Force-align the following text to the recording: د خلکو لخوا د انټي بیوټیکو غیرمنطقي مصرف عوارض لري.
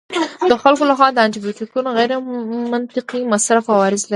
د 0.51 0.53
خلکو 0.63 0.83
لخوا 0.91 1.07
د 1.11 1.17
انټي 1.25 1.39
بیوټیکو 1.43 1.77
غیرمنطقي 1.97 3.21
مصرف 3.33 3.65
عوارض 3.73 4.01
لري. 4.03 4.09